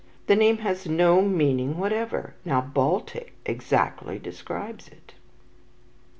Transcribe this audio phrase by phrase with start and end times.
[0.25, 2.33] The name has no meaning whatever.
[2.43, 5.13] Now 'Baltic' exactly describes it."